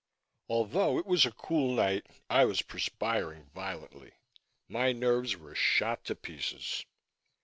Although 0.49 0.97
it 0.97 1.05
was 1.05 1.27
a 1.27 1.31
cool 1.31 1.75
night, 1.75 2.07
I 2.27 2.43
was 2.45 2.63
perspiring 2.63 3.51
violently. 3.53 4.13
My 4.67 4.93
nerves 4.93 5.37
were 5.37 5.53
shot 5.53 6.05
to 6.05 6.15
pieces. 6.15 6.85